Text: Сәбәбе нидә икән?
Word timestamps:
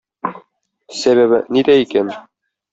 Сәбәбе 1.01 1.43
нидә 1.59 1.79
икән? 1.85 2.13